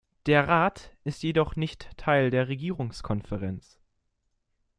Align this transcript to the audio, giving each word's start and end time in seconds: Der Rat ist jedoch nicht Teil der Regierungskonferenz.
Der 0.25 0.47
Rat 0.47 0.95
ist 1.03 1.21
jedoch 1.21 1.55
nicht 1.55 1.95
Teil 1.95 2.31
der 2.31 2.47
Regierungskonferenz. 2.47 3.77